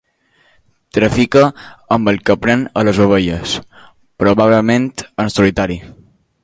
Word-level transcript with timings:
Trafica 0.97 1.43
amb 1.97 2.11
el 2.13 2.17
que 2.29 2.37
pren 2.45 2.65
a 2.83 2.87
les 2.89 3.03
ovelles, 3.07 3.55
probablement 4.25 4.93
en 5.25 5.35
solitari. 5.39 5.81